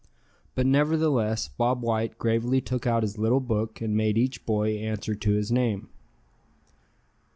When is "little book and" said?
3.19-3.95